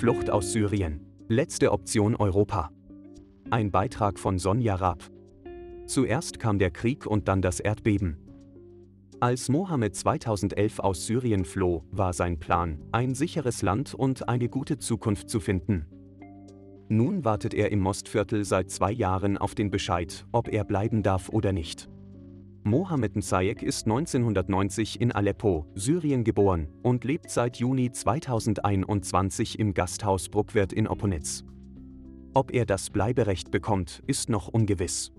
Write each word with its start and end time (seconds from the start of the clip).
Flucht 0.00 0.30
aus 0.30 0.52
Syrien. 0.52 1.02
Letzte 1.28 1.72
Option 1.72 2.16
Europa. 2.16 2.70
Ein 3.50 3.70
Beitrag 3.70 4.18
von 4.18 4.38
Sonja 4.38 4.76
Raab. 4.76 5.04
Zuerst 5.84 6.38
kam 6.38 6.58
der 6.58 6.70
Krieg 6.70 7.04
und 7.04 7.28
dann 7.28 7.42
das 7.42 7.60
Erdbeben. 7.60 8.16
Als 9.20 9.50
Mohammed 9.50 9.94
2011 9.94 10.78
aus 10.78 11.04
Syrien 11.04 11.44
floh, 11.44 11.84
war 11.90 12.14
sein 12.14 12.40
Plan, 12.40 12.80
ein 12.92 13.14
sicheres 13.14 13.60
Land 13.60 13.92
und 13.92 14.26
eine 14.26 14.48
gute 14.48 14.78
Zukunft 14.78 15.28
zu 15.28 15.38
finden. 15.38 15.84
Nun 16.88 17.26
wartet 17.26 17.52
er 17.52 17.70
im 17.70 17.80
Mostviertel 17.80 18.46
seit 18.46 18.70
zwei 18.70 18.92
Jahren 18.92 19.36
auf 19.36 19.54
den 19.54 19.70
Bescheid, 19.70 20.24
ob 20.32 20.48
er 20.48 20.64
bleiben 20.64 21.02
darf 21.02 21.28
oder 21.28 21.52
nicht. 21.52 21.90
Mohammed 22.62 23.16
Nsayek 23.16 23.62
ist 23.62 23.86
1990 23.86 25.00
in 25.00 25.12
Aleppo, 25.12 25.64
Syrien 25.74 26.24
geboren 26.24 26.68
und 26.82 27.04
lebt 27.04 27.30
seit 27.30 27.56
Juni 27.56 27.90
2021 27.90 29.58
im 29.58 29.72
Gasthaus 29.72 30.28
Bruckwirt 30.28 30.72
in 30.74 30.86
Opponitz. 30.86 31.44
Ob 32.34 32.52
er 32.52 32.66
das 32.66 32.90
Bleiberecht 32.90 33.50
bekommt, 33.50 34.02
ist 34.06 34.28
noch 34.28 34.48
ungewiss. 34.48 35.10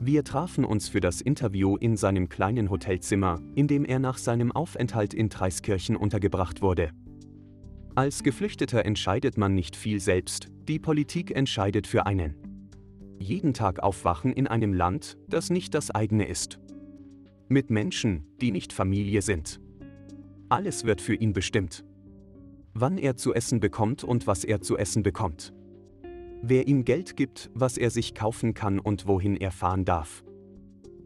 Wir 0.00 0.24
trafen 0.24 0.64
uns 0.64 0.88
für 0.88 1.00
das 1.00 1.20
Interview 1.20 1.76
in 1.76 1.96
seinem 1.96 2.28
kleinen 2.28 2.70
Hotelzimmer, 2.70 3.40
in 3.54 3.68
dem 3.68 3.84
er 3.84 4.00
nach 4.00 4.18
seinem 4.18 4.50
Aufenthalt 4.50 5.14
in 5.14 5.30
Treiskirchen 5.30 5.96
untergebracht 5.96 6.60
wurde. 6.60 6.90
Als 7.94 8.24
Geflüchteter 8.24 8.84
entscheidet 8.84 9.38
man 9.38 9.54
nicht 9.54 9.76
viel 9.76 10.00
selbst, 10.00 10.48
die 10.68 10.80
Politik 10.80 11.30
entscheidet 11.30 11.86
für 11.86 12.06
einen 12.06 12.47
jeden 13.18 13.54
Tag 13.54 13.80
aufwachen 13.80 14.32
in 14.32 14.46
einem 14.46 14.72
Land, 14.72 15.18
das 15.28 15.50
nicht 15.50 15.74
das 15.74 15.90
eigene 15.90 16.26
ist. 16.26 16.58
Mit 17.48 17.70
Menschen, 17.70 18.26
die 18.40 18.50
nicht 18.50 18.72
Familie 18.72 19.22
sind. 19.22 19.60
Alles 20.48 20.84
wird 20.84 21.00
für 21.00 21.14
ihn 21.14 21.32
bestimmt. 21.32 21.84
Wann 22.74 22.98
er 22.98 23.16
zu 23.16 23.34
essen 23.34 23.60
bekommt 23.60 24.04
und 24.04 24.26
was 24.26 24.44
er 24.44 24.60
zu 24.60 24.76
essen 24.76 25.02
bekommt. 25.02 25.52
Wer 26.42 26.68
ihm 26.68 26.84
Geld 26.84 27.16
gibt, 27.16 27.50
was 27.54 27.76
er 27.76 27.90
sich 27.90 28.14
kaufen 28.14 28.54
kann 28.54 28.78
und 28.78 29.06
wohin 29.06 29.36
er 29.36 29.50
fahren 29.50 29.84
darf. 29.84 30.24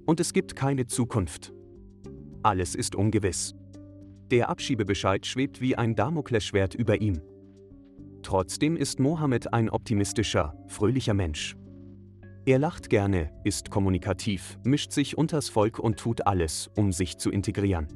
Und 0.04 0.20
es 0.20 0.32
gibt 0.32 0.56
keine 0.56 0.86
Zukunft. 0.86 1.52
Alles 2.42 2.74
ist 2.74 2.94
ungewiss. 2.94 3.54
Der 4.30 4.48
Abschiebebescheid 4.48 5.26
schwebt 5.26 5.60
wie 5.60 5.76
ein 5.76 5.94
Damoklesschwert 5.94 6.74
über 6.74 7.00
ihm. 7.00 7.20
Trotzdem 8.22 8.76
ist 8.76 9.00
Mohammed 9.00 9.52
ein 9.52 9.70
optimistischer, 9.70 10.54
fröhlicher 10.68 11.14
Mensch. 11.14 11.56
Er 12.44 12.58
lacht 12.58 12.90
gerne, 12.90 13.30
ist 13.44 13.70
kommunikativ, 13.70 14.58
mischt 14.64 14.90
sich 14.90 15.16
unters 15.16 15.48
Volk 15.48 15.78
und 15.78 15.96
tut 15.96 16.26
alles, 16.26 16.68
um 16.74 16.90
sich 16.90 17.16
zu 17.18 17.30
integrieren. 17.30 17.86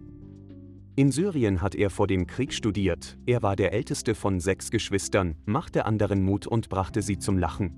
In 0.94 1.11
Syrien 1.11 1.61
hat 1.62 1.75
er 1.75 1.91
vor 1.91 2.06
dem 2.06 2.28
Krieg 2.28 2.53
studiert, 2.55 3.19
er 3.27 3.42
war 3.42 3.56
der 3.56 3.72
älteste 3.72 4.14
von 4.14 4.38
sechs 4.38 4.70
Geschwistern, 4.70 5.34
machte 5.47 5.84
anderen 5.84 6.22
Mut 6.22 6.47
und 6.47 6.69
brachte 6.69 7.03
sie 7.03 7.19
zum 7.19 7.38
Lachen. 7.38 7.75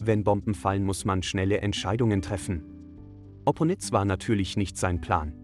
Wenn 0.00 0.22
Bomben 0.22 0.54
fallen, 0.54 0.84
muss 0.84 1.04
man 1.04 1.24
schnelle 1.24 1.58
Entscheidungen 1.58 2.22
treffen. 2.22 2.62
Opponitz 3.44 3.90
war 3.90 4.04
natürlich 4.04 4.56
nicht 4.56 4.78
sein 4.78 5.00
Plan. 5.00 5.34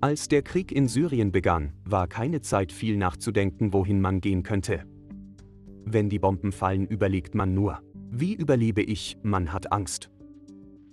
Als 0.00 0.26
der 0.26 0.42
Krieg 0.42 0.72
in 0.72 0.88
Syrien 0.88 1.30
begann, 1.30 1.72
war 1.84 2.08
keine 2.08 2.40
Zeit 2.40 2.72
viel 2.72 2.96
nachzudenken, 2.96 3.72
wohin 3.72 4.00
man 4.00 4.20
gehen 4.20 4.42
könnte. 4.42 4.84
Wenn 5.84 6.08
die 6.08 6.18
Bomben 6.18 6.50
fallen, 6.50 6.86
überlegt 6.86 7.36
man 7.36 7.54
nur. 7.54 7.80
Wie 8.16 8.34
überlebe 8.34 8.80
ich? 8.80 9.16
Man 9.24 9.52
hat 9.52 9.72
Angst. 9.72 10.08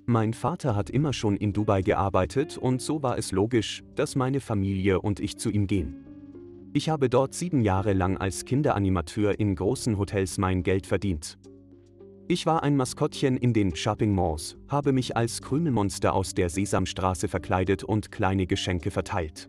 Mein 0.08 0.34
Vater 0.34 0.76
hat 0.76 0.90
immer 0.90 1.14
schon 1.14 1.38
in 1.38 1.54
Dubai 1.54 1.84
gearbeitet 1.84 2.58
und 2.58 2.82
so 2.82 3.04
war 3.04 3.16
es 3.20 3.32
logisch, 3.32 3.84
dass 3.94 4.16
meine 4.16 4.40
Familie 4.40 5.00
und 5.00 5.20
ich 5.20 5.38
zu 5.38 5.52
ihm 5.52 5.68
gehen. 5.68 6.04
Ich 6.74 6.90
habe 6.90 7.10
dort 7.10 7.36
sieben 7.36 7.62
Jahre 7.62 7.94
lang 7.94 8.18
als 8.18 8.44
Kinderanimateur 8.46 9.40
in 9.40 9.54
großen 9.54 10.00
Hotels 10.00 10.40
mein 10.40 10.64
Geld 10.64 10.88
verdient. 10.88 11.38
Ich 12.28 12.48
war 12.48 12.64
ein 12.64 12.76
Maskottchen 12.76 13.38
in 13.38 13.54
den 13.54 13.76
Shopping 13.76 14.16
Malls, 14.16 14.58
habe 14.68 14.92
mich 14.92 15.16
als 15.16 15.44
Krümelmonster 15.44 16.16
aus 16.16 16.34
der 16.34 16.50
Sesamstraße 16.50 17.28
verkleidet 17.28 17.84
und 17.84 18.12
kleine 18.12 18.48
Geschenke 18.48 18.90
verteilt. 18.90 19.48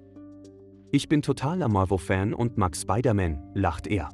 Ich 0.91 1.09
bin 1.09 1.23
totaler 1.23 1.71
Marvel-Fan 1.71 2.35
und 2.35 2.59
mag 2.59 2.77
Spider-Man, 2.77 3.53
lacht 3.55 3.87
er. 3.87 4.11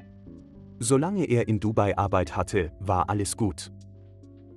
Solange 0.81 1.25
er 1.25 1.49
in 1.49 1.59
Dubai 1.59 1.99
Arbeit 1.99 2.37
hatte, 2.37 2.71
war 2.79 3.11
alles 3.11 3.37
gut. 3.37 3.73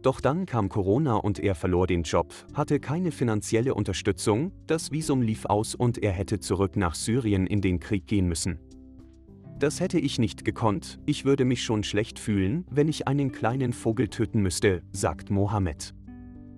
Doch 0.03 0.21
dann 0.21 0.45
kam 0.45 0.69
Corona 0.69 1.15
und 1.15 1.39
er 1.39 1.55
verlor 1.55 1.87
den 1.87 2.03
Job, 2.03 2.33
hatte 2.53 2.79
keine 2.79 3.11
finanzielle 3.11 3.73
Unterstützung, 3.73 4.51
das 4.67 4.91
Visum 4.91 5.21
lief 5.21 5.45
aus 5.45 5.73
und 5.73 5.97
er 5.97 6.11
hätte 6.11 6.39
zurück 6.39 6.75
nach 6.75 6.95
Syrien 6.95 7.47
in 7.47 7.61
den 7.61 7.79
Krieg 7.79 8.07
gehen 8.07 8.27
müssen. 8.27 8.59
Das 9.59 9.79
hätte 9.79 9.99
ich 9.99 10.17
nicht 10.17 10.43
gekonnt, 10.43 10.99
ich 11.05 11.25
würde 11.25 11.45
mich 11.45 11.63
schon 11.63 11.83
schlecht 11.83 12.17
fühlen, 12.17 12.65
wenn 12.69 12.87
ich 12.87 13.07
einen 13.07 13.31
kleinen 13.31 13.73
Vogel 13.73 14.07
töten 14.07 14.41
müsste, 14.41 14.81
sagt 14.91 15.29
Mohammed. 15.29 15.93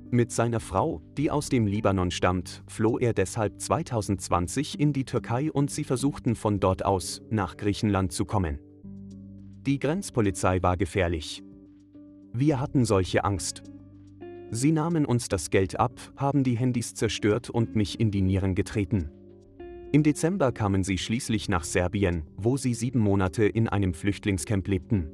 Mit 0.09 0.31
seiner 0.31 0.59
Frau, 0.59 1.01
die 1.17 1.31
aus 1.31 1.49
dem 1.49 1.67
Libanon 1.67 2.11
stammt, 2.11 2.63
floh 2.67 2.97
er 2.99 3.13
deshalb 3.13 3.59
2020 3.59 4.79
in 4.79 4.93
die 4.93 5.05
Türkei 5.05 5.51
und 5.51 5.71
sie 5.71 5.83
versuchten 5.83 6.35
von 6.35 6.59
dort 6.59 6.85
aus, 6.85 7.21
nach 7.29 7.57
Griechenland 7.57 8.11
zu 8.11 8.23
kommen. 8.23 8.59
Die 9.65 9.79
Grenzpolizei 9.79 10.61
war 10.61 10.75
gefährlich. 10.75 11.41
Wir 12.33 12.59
hatten 12.59 12.83
solche 12.83 13.23
Angst. 13.23 13.63
Sie 14.51 14.73
nahmen 14.73 15.05
uns 15.05 15.29
das 15.29 15.51
Geld 15.51 15.79
ab, 15.79 15.93
haben 16.17 16.43
die 16.43 16.57
Handys 16.57 16.95
zerstört 16.95 17.49
und 17.49 17.73
mich 17.73 17.97
in 17.97 18.11
die 18.11 18.21
Nieren 18.21 18.55
getreten. 18.55 19.09
Im 19.93 20.03
Dezember 20.03 20.51
kamen 20.51 20.83
sie 20.83 20.97
schließlich 20.97 21.47
nach 21.47 21.63
Serbien, 21.63 22.23
wo 22.35 22.57
sie 22.57 22.73
sieben 22.73 22.99
Monate 22.99 23.45
in 23.45 23.69
einem 23.69 23.93
Flüchtlingscamp 23.93 24.67
lebten. 24.67 25.09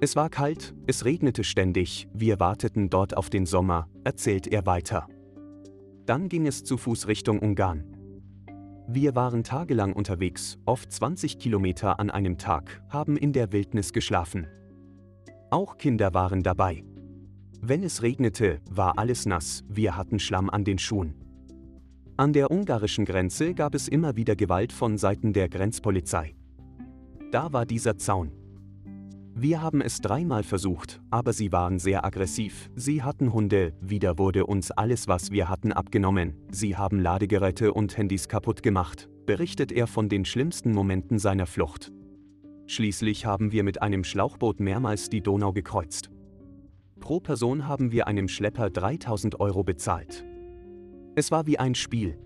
Es 0.00 0.16
war 0.16 0.30
kalt, 0.30 0.74
es 0.86 1.04
regnete 1.04 1.44
ständig, 1.44 2.08
wir 2.14 2.40
warteten 2.40 2.88
dort 2.88 3.18
auf 3.18 3.28
den 3.28 3.44
Sommer, 3.44 3.86
erzählt 4.02 4.46
er 4.46 4.64
weiter. 4.64 5.08
Dann 6.06 6.30
ging 6.30 6.46
es 6.46 6.64
zu 6.64 6.78
Fuß 6.78 7.06
Richtung 7.06 7.38
Ungarn. 7.38 7.91
Wir 8.88 9.14
waren 9.14 9.44
tagelang 9.44 9.92
unterwegs, 9.92 10.58
oft 10.64 10.90
20 10.90 11.38
Kilometer 11.38 12.00
an 12.00 12.10
einem 12.10 12.36
Tag, 12.36 12.82
haben 12.88 13.16
in 13.16 13.32
der 13.32 13.52
Wildnis 13.52 13.92
geschlafen. 13.92 14.46
Auch 15.50 15.78
Kinder 15.78 16.14
waren 16.14 16.42
dabei. 16.42 16.84
Wenn 17.60 17.84
es 17.84 18.02
regnete, 18.02 18.60
war 18.68 18.98
alles 18.98 19.24
nass, 19.24 19.62
wir 19.68 19.96
hatten 19.96 20.18
Schlamm 20.18 20.50
an 20.50 20.64
den 20.64 20.78
Schuhen. 20.78 21.14
An 22.16 22.32
der 22.32 22.50
ungarischen 22.50 23.04
Grenze 23.04 23.54
gab 23.54 23.74
es 23.74 23.86
immer 23.86 24.16
wieder 24.16 24.34
Gewalt 24.34 24.72
von 24.72 24.98
Seiten 24.98 25.32
der 25.32 25.48
Grenzpolizei. 25.48 26.34
Da 27.30 27.52
war 27.52 27.64
dieser 27.64 27.96
Zaun. 27.96 28.32
Wir 29.34 29.62
haben 29.62 29.80
es 29.80 30.00
dreimal 30.00 30.42
versucht, 30.42 31.00
aber 31.10 31.32
sie 31.32 31.52
waren 31.52 31.78
sehr 31.78 32.04
aggressiv. 32.04 32.70
Sie 32.74 33.02
hatten 33.02 33.32
Hunde, 33.32 33.72
wieder 33.80 34.18
wurde 34.18 34.44
uns 34.44 34.70
alles, 34.70 35.08
was 35.08 35.30
wir 35.30 35.48
hatten, 35.48 35.72
abgenommen. 35.72 36.34
Sie 36.50 36.76
haben 36.76 37.00
Ladegeräte 37.00 37.72
und 37.72 37.96
Handys 37.96 38.28
kaputt 38.28 38.62
gemacht, 38.62 39.08
berichtet 39.24 39.72
er 39.72 39.86
von 39.86 40.10
den 40.10 40.26
schlimmsten 40.26 40.72
Momenten 40.72 41.18
seiner 41.18 41.46
Flucht. 41.46 41.90
Schließlich 42.66 43.24
haben 43.24 43.52
wir 43.52 43.64
mit 43.64 43.80
einem 43.80 44.04
Schlauchboot 44.04 44.60
mehrmals 44.60 45.08
die 45.08 45.22
Donau 45.22 45.52
gekreuzt. 45.52 46.10
Pro 47.00 47.18
Person 47.18 47.66
haben 47.66 47.90
wir 47.90 48.06
einem 48.06 48.28
Schlepper 48.28 48.68
3000 48.68 49.40
Euro 49.40 49.64
bezahlt. 49.64 50.26
Es 51.14 51.30
war 51.30 51.46
wie 51.46 51.58
ein 51.58 51.74
Spiel. 51.74 52.18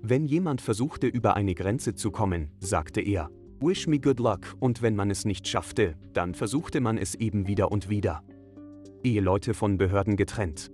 Wenn 0.00 0.24
jemand 0.24 0.62
versuchte, 0.62 1.06
über 1.06 1.36
eine 1.36 1.54
Grenze 1.54 1.94
zu 1.94 2.10
kommen, 2.10 2.50
sagte 2.60 3.02
er, 3.02 3.30
Wish 3.62 3.86
me 3.86 4.00
good 4.00 4.18
luck 4.18 4.56
und 4.58 4.82
wenn 4.82 4.96
man 4.96 5.08
es 5.08 5.24
nicht 5.24 5.46
schaffte, 5.46 5.94
dann 6.14 6.34
versuchte 6.34 6.80
man 6.80 6.98
es 6.98 7.14
eben 7.14 7.46
wieder 7.46 7.70
und 7.70 7.88
wieder. 7.88 8.24
Eheleute 9.04 9.54
von 9.54 9.78
Behörden 9.78 10.16
getrennt. 10.16 10.72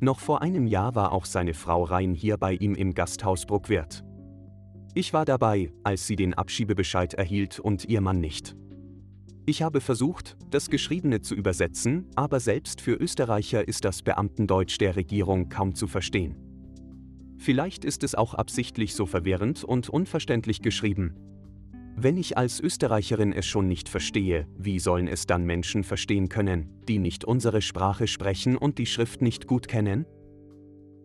Noch 0.00 0.18
vor 0.18 0.40
einem 0.40 0.66
Jahr 0.66 0.94
war 0.94 1.12
auch 1.12 1.26
seine 1.26 1.52
Frau 1.52 1.82
Rein 1.84 2.14
hier 2.14 2.38
bei 2.38 2.54
ihm 2.54 2.74
im 2.74 2.94
Gasthaus 2.94 3.44
Bruckwirt. 3.44 4.02
Ich 4.94 5.12
war 5.12 5.26
dabei, 5.26 5.70
als 5.84 6.06
sie 6.06 6.16
den 6.16 6.32
Abschiebebescheid 6.32 7.12
erhielt 7.12 7.60
und 7.60 7.84
ihr 7.84 8.00
Mann 8.00 8.18
nicht. 8.18 8.56
Ich 9.44 9.60
habe 9.60 9.82
versucht, 9.82 10.38
das 10.50 10.70
Geschriebene 10.70 11.20
zu 11.20 11.34
übersetzen, 11.34 12.06
aber 12.14 12.40
selbst 12.40 12.80
für 12.80 12.94
Österreicher 12.94 13.68
ist 13.68 13.84
das 13.84 14.00
Beamtendeutsch 14.00 14.78
der 14.80 14.96
Regierung 14.96 15.50
kaum 15.50 15.74
zu 15.74 15.86
verstehen. 15.86 16.34
Vielleicht 17.36 17.84
ist 17.84 18.04
es 18.04 18.14
auch 18.14 18.32
absichtlich 18.32 18.94
so 18.94 19.04
verwirrend 19.04 19.64
und 19.64 19.90
unverständlich 19.90 20.62
geschrieben, 20.62 21.14
wenn 21.98 22.18
ich 22.18 22.36
als 22.36 22.60
Österreicherin 22.60 23.32
es 23.32 23.46
schon 23.46 23.68
nicht 23.68 23.88
verstehe, 23.88 24.46
wie 24.58 24.78
sollen 24.78 25.08
es 25.08 25.26
dann 25.26 25.44
Menschen 25.44 25.82
verstehen 25.82 26.28
können, 26.28 26.68
die 26.86 26.98
nicht 26.98 27.24
unsere 27.24 27.62
Sprache 27.62 28.06
sprechen 28.06 28.58
und 28.58 28.76
die 28.76 28.84
Schrift 28.84 29.22
nicht 29.22 29.46
gut 29.46 29.66
kennen? 29.66 30.04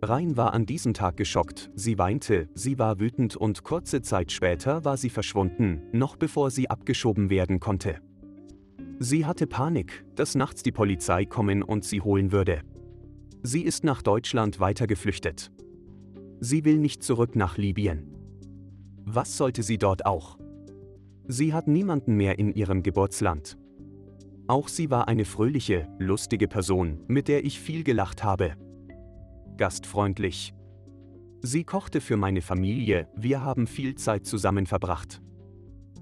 Rein 0.01 0.35
war 0.35 0.53
an 0.53 0.65
diesem 0.65 0.93
Tag 0.93 1.15
geschockt, 1.15 1.71
sie 1.75 1.97
weinte, 1.97 2.49
sie 2.55 2.77
war 2.77 2.99
wütend 2.99 3.37
und 3.37 3.63
kurze 3.63 4.01
Zeit 4.01 4.33
später 4.33 4.83
war 4.83 4.97
sie 4.97 5.09
verschwunden, 5.09 5.81
noch 5.93 6.17
bevor 6.17 6.51
sie 6.51 6.69
abgeschoben 6.69 7.29
werden 7.29 7.61
konnte. 7.61 8.01
Sie 8.99 9.25
hatte 9.25 9.47
Panik, 9.47 10.03
dass 10.15 10.35
nachts 10.35 10.61
die 10.61 10.73
Polizei 10.73 11.23
kommen 11.23 11.63
und 11.63 11.85
sie 11.85 12.01
holen 12.01 12.33
würde. 12.33 12.63
Sie 13.43 13.61
ist 13.61 13.85
nach 13.85 14.01
Deutschland 14.01 14.59
weiter 14.59 14.87
geflüchtet. 14.87 15.51
Sie 16.41 16.65
will 16.65 16.79
nicht 16.79 17.01
zurück 17.01 17.37
nach 17.37 17.57
Libyen. 17.57 18.13
Was 19.05 19.37
sollte 19.37 19.63
sie 19.63 19.77
dort 19.77 20.05
auch? 20.05 20.40
Sie 21.31 21.53
hat 21.53 21.65
niemanden 21.65 22.17
mehr 22.17 22.39
in 22.39 22.51
ihrem 22.51 22.83
Geburtsland. 22.83 23.57
Auch 24.47 24.67
sie 24.67 24.89
war 24.89 25.07
eine 25.07 25.23
fröhliche, 25.23 25.87
lustige 25.97 26.49
Person, 26.49 27.05
mit 27.07 27.29
der 27.29 27.45
ich 27.45 27.57
viel 27.57 27.85
gelacht 27.85 28.21
habe. 28.21 28.57
Gastfreundlich. 29.55 30.53
Sie 31.39 31.63
kochte 31.63 32.01
für 32.01 32.17
meine 32.17 32.41
Familie, 32.41 33.07
wir 33.15 33.45
haben 33.45 33.65
viel 33.65 33.95
Zeit 33.95 34.25
zusammen 34.25 34.65
verbracht. 34.65 35.21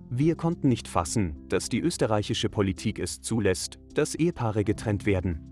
Wir 0.10 0.36
konnten 0.36 0.68
nicht 0.68 0.88
fassen, 0.88 1.48
dass 1.48 1.70
die 1.70 1.80
österreichische 1.80 2.50
Politik 2.50 2.98
es 2.98 3.22
zulässt, 3.22 3.78
dass 3.94 4.16
Ehepaare 4.16 4.64
getrennt 4.64 5.06
werden. 5.06 5.44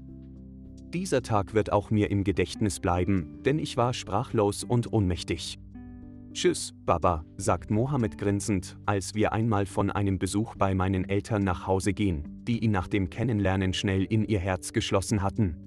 Dieser 0.91 1.21
Tag 1.21 1.53
wird 1.53 1.71
auch 1.71 1.91
mir 1.91 2.09
im 2.09 2.23
Gedächtnis 2.23 2.79
bleiben, 2.79 3.43
denn 3.45 3.59
ich 3.59 3.77
war 3.77 3.93
sprachlos 3.93 4.63
und 4.63 4.91
ohnmächtig. 4.91 5.59
Tschüss, 6.37 6.71
Baba, 6.85 7.25
sagt 7.37 7.71
Mohammed 7.71 8.19
grinsend, 8.19 8.77
als 8.85 9.15
wir 9.15 9.33
einmal 9.33 9.65
von 9.65 9.89
einem 9.89 10.19
Besuch 10.19 10.55
bei 10.55 10.75
meinen 10.75 11.09
Eltern 11.09 11.43
nach 11.43 11.65
Hause 11.65 11.93
gehen, 11.93 12.43
die 12.47 12.59
ihn 12.59 12.69
nach 12.69 12.87
dem 12.87 13.09
Kennenlernen 13.09 13.73
schnell 13.73 14.03
in 14.03 14.23
ihr 14.23 14.37
Herz 14.37 14.71
geschlossen 14.71 15.23
hatten. 15.23 15.57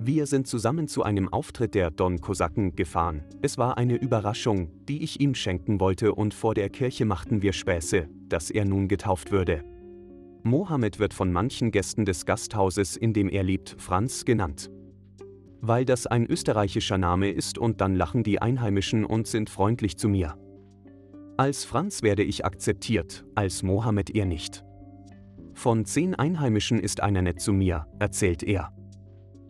Wir 0.00 0.26
sind 0.26 0.48
zusammen 0.48 0.88
zu 0.88 1.04
einem 1.04 1.32
Auftritt 1.32 1.76
der 1.76 1.92
Don 1.92 2.20
Kosaken 2.20 2.74
gefahren. 2.74 3.22
Es 3.40 3.56
war 3.56 3.78
eine 3.78 3.94
Überraschung, 3.94 4.68
die 4.88 5.04
ich 5.04 5.20
ihm 5.20 5.36
schenken 5.36 5.78
wollte 5.78 6.12
und 6.12 6.34
vor 6.34 6.54
der 6.54 6.70
Kirche 6.70 7.04
machten 7.04 7.42
wir 7.42 7.52
Späße, 7.52 8.08
dass 8.28 8.50
er 8.50 8.64
nun 8.64 8.88
getauft 8.88 9.30
würde. 9.30 9.62
Mohammed 10.42 10.98
wird 10.98 11.14
von 11.14 11.30
manchen 11.30 11.70
Gästen 11.70 12.04
des 12.04 12.26
Gasthauses, 12.26 12.96
in 12.96 13.12
dem 13.12 13.28
er 13.28 13.44
lebt, 13.44 13.76
Franz 13.78 14.24
genannt 14.24 14.72
weil 15.60 15.84
das 15.84 16.06
ein 16.06 16.26
österreichischer 16.26 16.98
Name 16.98 17.30
ist 17.30 17.58
und 17.58 17.80
dann 17.80 17.94
lachen 17.94 18.22
die 18.22 18.40
Einheimischen 18.40 19.04
und 19.04 19.26
sind 19.26 19.50
freundlich 19.50 19.96
zu 19.96 20.08
mir. 20.08 20.36
Als 21.36 21.64
Franz 21.64 22.02
werde 22.02 22.22
ich 22.22 22.44
akzeptiert, 22.44 23.24
als 23.34 23.62
Mohammed 23.62 24.10
eher 24.10 24.26
nicht. 24.26 24.64
Von 25.54 25.84
zehn 25.84 26.14
Einheimischen 26.14 26.78
ist 26.78 27.00
einer 27.00 27.22
nett 27.22 27.40
zu 27.40 27.52
mir, 27.52 27.86
erzählt 27.98 28.42
er. 28.42 28.72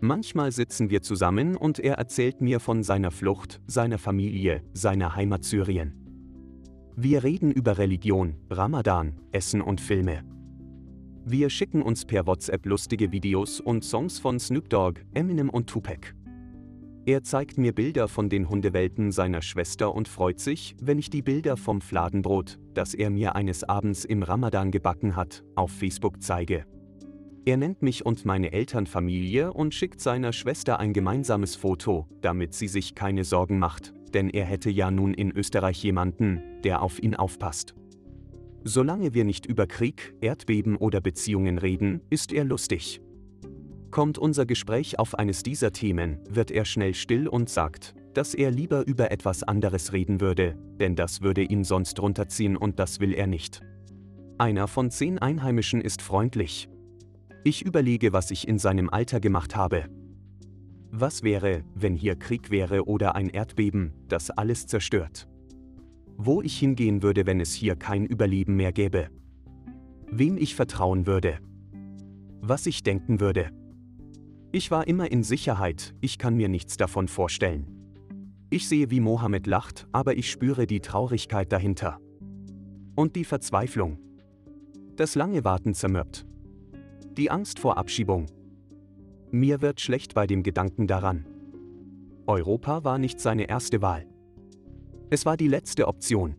Manchmal 0.01 0.53
sitzen 0.53 0.91
wir 0.91 1.03
zusammen 1.03 1.57
und 1.57 1.79
er 1.79 1.95
erzählt 1.95 2.41
mir 2.41 2.61
von 2.61 2.83
seiner 2.83 3.11
Flucht, 3.11 3.61
seiner 3.67 3.99
Familie, 3.99 4.63
seiner 4.73 5.17
Heimat 5.17 5.45
Syrien. 5.45 5.95
Wir 6.95 7.25
reden 7.25 7.53
über 7.53 7.79
Religion, 7.79 8.37
Ramadan, 8.49 9.21
Essen 9.33 9.61
und 9.61 9.81
Filme. 9.81 10.25
Wir 11.31 11.51
schicken 11.51 11.83
uns 11.83 12.07
per 12.07 12.27
WhatsApp 12.27 12.65
lustige 12.65 13.13
Videos 13.13 13.61
und 13.61 13.85
Songs 13.85 14.19
von 14.19 14.41
Snoop 14.41 14.71
Dogg, 14.71 15.03
Eminem 15.13 15.51
und 15.51 15.67
Tupac. 15.67 16.15
Er 17.05 17.23
zeigt 17.23 17.59
mir 17.59 17.75
Bilder 17.75 18.09
von 18.09 18.31
den 18.31 18.49
Hundewelten 18.49 19.13
seiner 19.13 19.43
Schwester 19.43 19.95
und 19.95 20.09
freut 20.09 20.41
sich, 20.41 20.75
wenn 20.81 20.99
ich 20.99 21.11
die 21.11 21.21
Bilder 21.21 21.59
vom 21.59 21.83
Fladenbrot, 21.83 22.59
das 22.73 22.95
er 22.95 23.11
mir 23.11 23.37
eines 23.37 23.63
Abends 23.63 24.07
im 24.07 24.23
Ramadan 24.23 24.71
gebacken 24.71 25.17
hat, 25.17 25.45
auf 25.55 25.71
Facebook 25.71 26.23
zeige. 26.23 26.65
Er 27.45 27.59
nennt 27.59 27.83
mich 27.83 28.07
und 28.07 28.25
meine 28.25 28.53
Eltern 28.53 28.87
Familie 28.87 29.53
und 29.53 29.75
schickt 29.75 30.01
seiner 30.01 30.33
Schwester 30.33 30.81
ein 30.81 30.95
gemeinsames 30.95 31.57
Foto, 31.57 32.09
damit 32.23 32.55
sie 32.55 32.69
sich 32.69 32.95
keine 32.95 33.25
Sorgen 33.25 33.59
macht, 33.59 33.93
denn 34.15 34.31
er 34.31 34.47
hätte 34.47 34.71
ja 34.71 34.91
nun 34.91 35.13
in 35.13 35.31
Österreich 35.31 35.83
jemanden, 35.83 36.41
der 36.65 36.81
auf 36.81 37.03
ihn 37.03 37.15
aufpasst. 37.15 37.75
Solange 38.65 39.15
wir 39.15 39.25
nicht 39.25 39.47
über 39.47 39.67
Krieg, 39.67 40.15
Erdbeben 40.21 40.77
oder 40.77 41.01
Beziehungen 41.01 41.59
reden, 41.59 42.01
ist 42.11 42.33
er 42.33 42.45
lustig. 42.45 43.01
Kommt 43.91 44.19
unser 44.19 44.45
Gespräch 44.45 44.99
auf 44.99 45.15
eines 45.15 45.43
dieser 45.43 45.73
Themen, 45.73 46.19
wird 46.29 46.51
er 46.51 46.65
schnell 46.65 46.95
still 46.95 47.27
und 47.29 47.49
sagt, 47.49 47.95
dass 48.13 48.35
er 48.35 48.51
lieber 48.51 48.87
über 48.87 49.11
etwas 49.11 49.43
anderes 49.43 49.93
reden 49.93 50.21
würde, 50.21 50.57
denn 50.79 50.97
das 50.97 51.23
würde 51.23 51.43
ihn 51.43 51.65
sonst 51.65 52.01
runterziehen 52.01 52.57
und 52.57 52.79
das 52.79 53.01
will 53.01 53.15
er 53.15 53.27
nicht. 53.27 53.63
Einer 54.39 54.69
von 54.69 54.91
zehn 54.91 55.19
Einheimischen 55.19 55.81
ist 55.81 56.03
freundlich. 56.03 56.69
Ich 57.45 57.65
überlege, 57.65 58.13
was 58.13 58.31
ich 58.31 58.47
in 58.47 58.59
seinem 58.59 58.91
Alter 58.91 59.21
gemacht 59.21 59.57
habe. 59.57 59.87
Was 60.91 61.23
wäre, 61.23 61.65
wenn 61.75 61.95
hier 61.95 62.17
Krieg 62.17 62.51
wäre 62.51 62.87
oder 62.87 63.15
ein 63.15 63.29
Erdbeben, 63.29 63.93
das 64.09 64.31
alles 64.31 64.67
zerstört? 64.67 65.29
Wo 66.21 66.43
ich 66.43 66.59
hingehen 66.59 67.03
würde, 67.05 67.27
wenn 67.27 67.39
es 67.41 67.55
hier 67.55 67.77
kein 67.77 68.05
Überleben 68.05 68.57
mehr 68.57 68.73
gäbe. 68.73 69.09
Wem 70.11 70.37
ich 70.37 70.57
vertrauen 70.57 71.07
würde. 71.07 71.39
Was 72.41 72.67
ich 72.67 72.83
denken 72.83 73.21
würde. 73.21 73.51
Ich 74.51 74.73
war 74.73 74.89
immer 74.89 75.13
in 75.13 75.23
Sicherheit, 75.23 75.95
ich 76.01 76.19
kann 76.19 76.35
mir 76.35 76.49
nichts 76.49 76.77
davon 76.77 77.07
vorstellen. 77.07 77.69
Ich 78.51 78.69
sehe, 78.69 78.91
wie 78.91 78.99
Mohammed 78.99 79.47
lacht, 79.47 79.87
aber 79.93 80.17
ich 80.17 80.29
spüre 80.29 80.67
die 80.67 80.81
Traurigkeit 80.81 81.53
dahinter. 81.53 82.01
Und 82.97 83.15
die 83.15 83.25
Verzweiflung. 83.25 83.99
Das 84.97 85.15
lange 85.15 85.45
Warten 85.45 85.73
zermürbt. 85.73 86.27
Die 87.17 87.31
Angst 87.31 87.61
vor 87.61 87.79
Abschiebung. 87.79 88.27
Mir 89.31 89.63
wird 89.63 89.81
schlecht 89.81 90.15
bei 90.15 90.27
dem 90.27 90.43
Gedanken 90.43 90.89
daran. 90.89 91.27
Europa 92.27 92.83
war 92.83 92.99
nicht 92.99 93.21
seine 93.21 93.49
erste 93.49 93.83
Wahl. 93.83 94.07
Es 95.11 95.25
war 95.25 95.39
die 95.39 95.49
letzte 95.49 95.89
Option. 95.89 96.37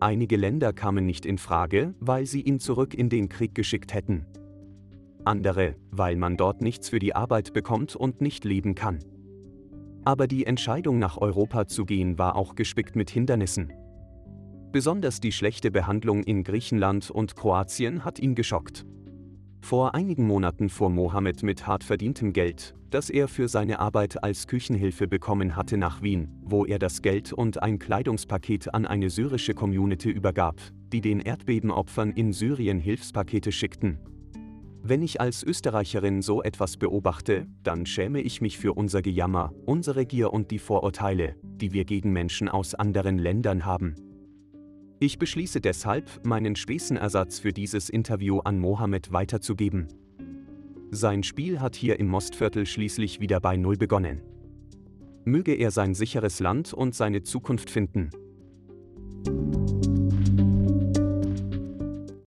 Einige 0.00 0.36
Länder 0.36 0.72
kamen 0.72 1.06
nicht 1.06 1.24
in 1.24 1.38
Frage, 1.38 1.94
weil 2.00 2.26
sie 2.26 2.40
ihn 2.40 2.58
zurück 2.58 2.94
in 2.94 3.08
den 3.08 3.28
Krieg 3.28 3.54
geschickt 3.54 3.94
hätten. 3.94 4.26
Andere, 5.24 5.76
weil 5.92 6.16
man 6.16 6.36
dort 6.36 6.62
nichts 6.62 6.88
für 6.88 6.98
die 6.98 7.14
Arbeit 7.14 7.52
bekommt 7.52 7.94
und 7.94 8.20
nicht 8.20 8.44
leben 8.44 8.74
kann. 8.74 8.98
Aber 10.04 10.26
die 10.26 10.46
Entscheidung 10.46 10.98
nach 10.98 11.16
Europa 11.18 11.68
zu 11.68 11.84
gehen 11.84 12.18
war 12.18 12.34
auch 12.34 12.56
gespickt 12.56 12.96
mit 12.96 13.08
Hindernissen. 13.08 13.72
Besonders 14.72 15.20
die 15.20 15.32
schlechte 15.32 15.70
Behandlung 15.70 16.24
in 16.24 16.42
Griechenland 16.42 17.08
und 17.08 17.36
Kroatien 17.36 18.04
hat 18.04 18.18
ihn 18.18 18.34
geschockt. 18.34 18.84
Vor 19.60 19.94
einigen 19.94 20.26
Monaten 20.26 20.70
fuhr 20.70 20.90
Mohammed 20.90 21.44
mit 21.44 21.68
hart 21.68 21.84
verdientem 21.84 22.32
Geld, 22.32 22.74
das 22.90 23.10
er 23.10 23.28
für 23.28 23.48
seine 23.48 23.78
Arbeit 23.78 24.22
als 24.22 24.46
Küchenhilfe 24.46 25.06
bekommen 25.08 25.56
hatte, 25.56 25.76
nach 25.76 26.02
Wien, 26.02 26.28
wo 26.42 26.64
er 26.64 26.78
das 26.78 27.02
Geld 27.02 27.32
und 27.32 27.62
ein 27.62 27.78
Kleidungspaket 27.78 28.74
an 28.74 28.86
eine 28.86 29.10
syrische 29.10 29.54
Community 29.54 30.10
übergab, 30.10 30.60
die 30.92 31.00
den 31.00 31.20
Erdbebenopfern 31.20 32.12
in 32.12 32.32
Syrien 32.32 32.78
Hilfspakete 32.78 33.52
schickten. 33.52 33.98
Wenn 34.82 35.02
ich 35.02 35.20
als 35.20 35.42
Österreicherin 35.42 36.22
so 36.22 36.42
etwas 36.42 36.78
beobachte, 36.78 37.46
dann 37.62 37.84
schäme 37.84 38.20
ich 38.22 38.40
mich 38.40 38.58
für 38.58 38.72
unser 38.72 39.02
Gejammer, 39.02 39.52
unsere 39.66 40.06
Gier 40.06 40.32
und 40.32 40.50
die 40.50 40.58
Vorurteile, 40.58 41.36
die 41.42 41.72
wir 41.72 41.84
gegen 41.84 42.12
Menschen 42.12 42.48
aus 42.48 42.74
anderen 42.74 43.18
Ländern 43.18 43.66
haben. 43.66 43.94
Ich 44.98 45.18
beschließe 45.18 45.60
deshalb, 45.60 46.26
meinen 46.26 46.56
Spesenersatz 46.56 47.40
für 47.40 47.52
dieses 47.52 47.88
Interview 47.88 48.38
an 48.40 48.58
Mohammed 48.58 49.12
weiterzugeben. 49.12 49.88
Sein 50.92 51.22
Spiel 51.22 51.60
hat 51.60 51.76
hier 51.76 52.00
im 52.00 52.08
Mostviertel 52.08 52.66
schließlich 52.66 53.20
wieder 53.20 53.38
bei 53.38 53.56
Null 53.56 53.76
begonnen. 53.76 54.22
Möge 55.24 55.54
er 55.54 55.70
sein 55.70 55.94
sicheres 55.94 56.40
Land 56.40 56.74
und 56.74 56.96
seine 56.96 57.22
Zukunft 57.22 57.70
finden. 57.70 58.10